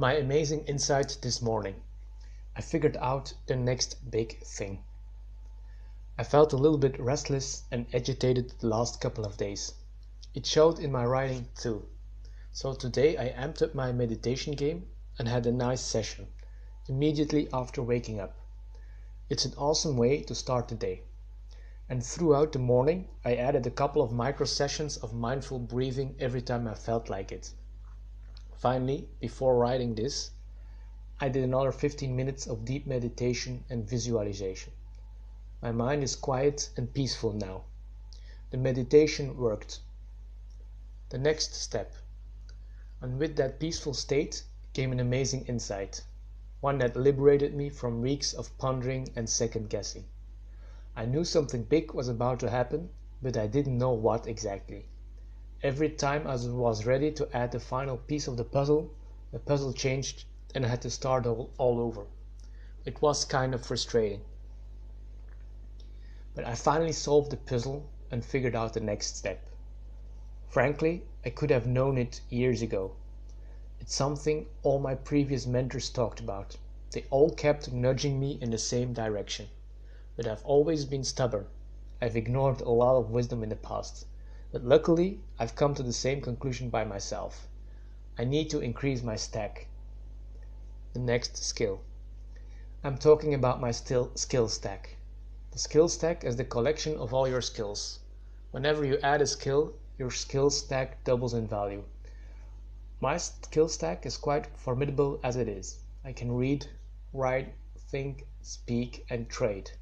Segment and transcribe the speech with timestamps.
[0.00, 1.82] My amazing insight this morning.
[2.54, 4.84] I figured out the next big thing.
[6.16, 9.74] I felt a little bit restless and agitated the last couple of days.
[10.34, 11.88] It showed in my writing too.
[12.52, 14.86] So today I amped up my meditation game
[15.18, 16.28] and had a nice session
[16.86, 18.36] immediately after waking up.
[19.28, 21.02] It's an awesome way to start the day.
[21.88, 26.40] And throughout the morning, I added a couple of micro sessions of mindful breathing every
[26.40, 27.52] time I felt like it.
[28.58, 30.32] Finally, before writing this,
[31.20, 34.72] I did another 15 minutes of deep meditation and visualization.
[35.62, 37.64] My mind is quiet and peaceful now.
[38.50, 39.80] The meditation worked.
[41.10, 41.94] The next step.
[43.00, 46.02] And with that peaceful state came an amazing insight
[46.60, 50.04] one that liberated me from weeks of pondering and second guessing.
[50.96, 52.90] I knew something big was about to happen,
[53.22, 54.88] but I didn't know what exactly.
[55.60, 58.90] Every time I was ready to add the final piece of the puzzle,
[59.32, 62.06] the puzzle changed and I had to start all, all over.
[62.84, 64.20] It was kind of frustrating.
[66.36, 69.40] But I finally solved the puzzle and figured out the next step.
[70.46, 72.92] Frankly, I could have known it years ago.
[73.80, 76.56] It's something all my previous mentors talked about.
[76.92, 79.48] They all kept nudging me in the same direction.
[80.14, 81.46] But I've always been stubborn.
[82.00, 84.06] I've ignored a lot of wisdom in the past.
[84.50, 87.48] But luckily, I've come to the same conclusion by myself.
[88.16, 89.66] I need to increase my stack.
[90.94, 91.82] The next skill.
[92.82, 94.96] I'm talking about my still skill stack.
[95.50, 97.98] The skill stack is the collection of all your skills.
[98.50, 101.84] Whenever you add a skill, your skill stack doubles in value.
[103.00, 105.80] My skill stack is quite formidable as it is.
[106.04, 106.66] I can read,
[107.12, 109.72] write, think, speak, and trade.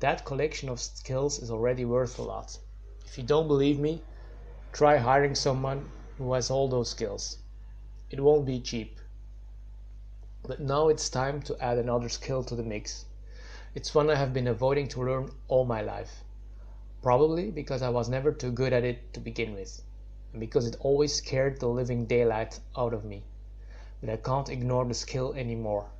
[0.00, 2.58] That collection of skills is already worth a lot.
[3.04, 4.02] If you don't believe me,
[4.72, 7.38] try hiring someone who has all those skills.
[8.10, 8.98] It won't be cheap.
[10.42, 13.04] But now it's time to add another skill to the mix.
[13.74, 16.24] It's one I have been avoiding to learn all my life.
[17.02, 19.82] Probably because I was never too good at it to begin with
[20.32, 23.22] and because it always scared the living daylight out of me.
[24.00, 25.90] But I can't ignore the skill anymore.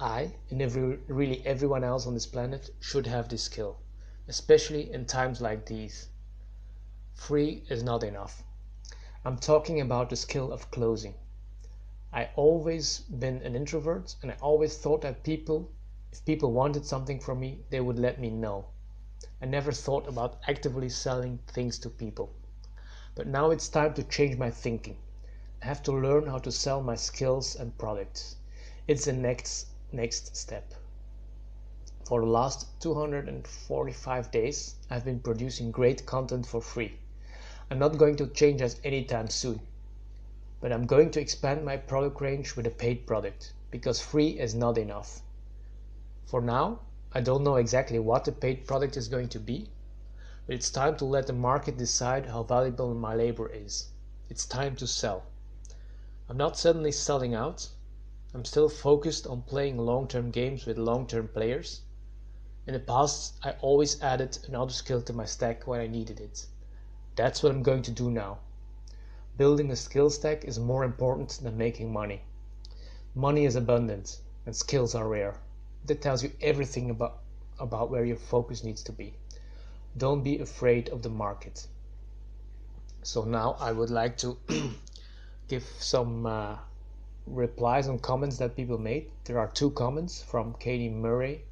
[0.00, 3.78] I, and every, really everyone else on this planet, should have this skill,
[4.26, 6.08] especially in times like these.
[7.16, 8.44] Free is not enough.
[9.24, 11.14] I'm talking about the skill of closing.
[12.12, 15.72] I always been an introvert and I always thought that people,
[16.12, 18.66] if people wanted something from me, they would let me know.
[19.42, 22.30] I never thought about actively selling things to people.
[23.16, 24.98] But now it's time to change my thinking.
[25.62, 28.36] I have to learn how to sell my skills and products.
[28.86, 30.74] It's the next next step.
[32.04, 37.00] For the last 245 days, I've been producing great content for free.
[37.68, 39.60] I'm not going to change that anytime soon.
[40.60, 44.54] But I'm going to expand my product range with a paid product because free is
[44.54, 45.20] not enough.
[46.26, 46.80] For now,
[47.12, 49.68] I don't know exactly what the paid product is going to be,
[50.46, 53.88] but it's time to let the market decide how valuable my labor is.
[54.28, 55.24] It's time to sell.
[56.28, 57.68] I'm not suddenly selling out.
[58.32, 61.80] I'm still focused on playing long-term games with long-term players.
[62.66, 66.46] In the past, I always added another skill to my stack when I needed it.
[67.16, 68.38] That's what I'm going to do now.
[69.36, 72.22] Building a skill stack is more important than making money.
[73.14, 75.40] Money is abundant and skills are rare.
[75.86, 77.18] That tells you everything about,
[77.58, 79.14] about where your focus needs to be
[79.96, 81.66] don't be afraid of the market
[83.02, 84.36] so now I would like to
[85.48, 86.56] give some uh,
[87.26, 91.44] replies on comments that people made there are two comments from Katie Murray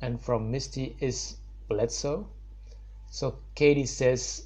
[0.00, 1.36] and from Misty S.
[1.68, 2.26] Bledsoe
[3.10, 4.42] so Katie says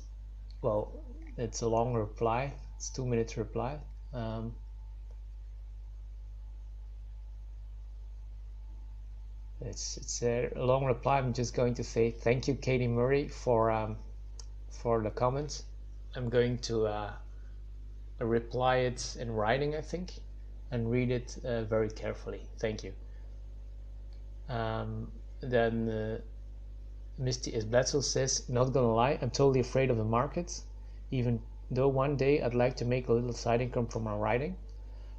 [0.63, 0.93] well
[1.37, 3.79] it's a long reply it's two minutes reply
[4.13, 4.55] um,
[9.61, 11.19] it's it's a long reply.
[11.19, 13.97] I'm just going to say thank you, Katie Murray, for um,
[14.71, 15.65] for the comments.
[16.15, 17.13] I'm going to uh,
[18.19, 20.13] reply it in writing, I think,
[20.71, 22.43] and read it uh, very carefully.
[22.59, 22.93] Thank you.
[24.49, 26.19] Um, then uh,
[27.19, 27.65] Misty S.
[27.65, 30.63] Bledsoe says, not gonna lie, I'm totally afraid of the market,
[31.11, 34.57] even though one day I'd like to make a little side income from my writing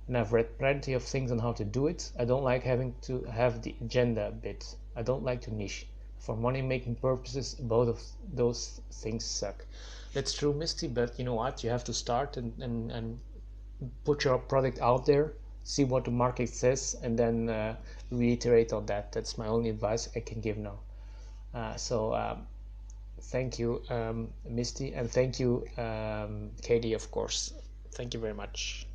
[0.09, 2.11] and I've read plenty of things on how to do it.
[2.17, 4.75] I don't like having to have the agenda bit.
[4.95, 5.85] I don't like to niche.
[6.17, 8.01] For money making purposes, both of
[8.33, 9.63] those things suck.
[10.13, 11.63] That's true, Misty, but you know what?
[11.63, 13.19] You have to start and, and, and
[14.03, 17.75] put your product out there, see what the market says, and then uh,
[18.09, 19.11] reiterate on that.
[19.11, 20.79] That's my only advice I can give now.
[21.53, 22.47] Uh, so, um,
[23.21, 27.53] thank you, um, Misty, and thank you, um, Katie, of course.
[27.93, 28.88] Thank you very much.